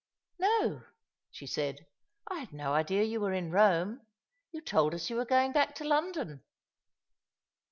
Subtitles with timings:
[0.55, 0.81] "No,"
[1.29, 1.85] she said."
[2.27, 3.99] I had no idea you were in Eome.
[4.51, 6.41] You told us you were going back to London."